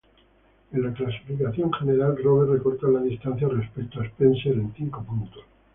[0.71, 5.43] En la clasificación general, Roberts recorta la distancia respecto a Spencer a cinco puntos.